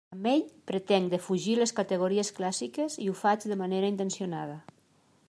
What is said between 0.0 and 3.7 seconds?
Amb ell pretenc defugir les categories clàssiques i ho faig de